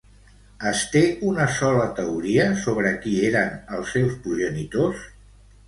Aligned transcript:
Es 0.69 0.79
té 0.95 1.03
una 1.31 1.45
sola 1.57 1.83
teoria 1.99 2.47
sobre 2.63 2.95
qui 3.05 3.15
eren 3.29 3.55
els 3.79 3.95
seus 3.99 4.19
progenitors? 4.27 5.09